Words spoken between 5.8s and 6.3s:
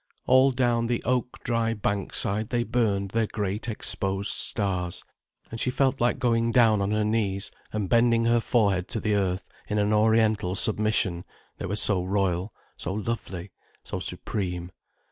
like